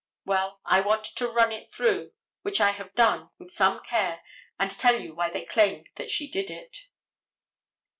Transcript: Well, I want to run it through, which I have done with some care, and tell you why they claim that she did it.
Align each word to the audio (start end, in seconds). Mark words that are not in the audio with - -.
Well, 0.25 0.61
I 0.65 0.81
want 0.81 1.03
to 1.05 1.29
run 1.29 1.51
it 1.51 1.71
through, 1.71 2.13
which 2.41 2.59
I 2.59 2.71
have 2.71 2.95
done 2.95 3.29
with 3.37 3.51
some 3.51 3.83
care, 3.83 4.23
and 4.57 4.71
tell 4.71 4.99
you 4.99 5.13
why 5.13 5.29
they 5.29 5.45
claim 5.45 5.83
that 5.93 6.09
she 6.09 6.27
did 6.27 6.49
it. 6.49 6.87